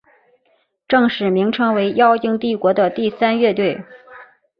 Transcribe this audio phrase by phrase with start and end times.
[0.87, 3.83] 正式名称为妖精帝国第三军乐队。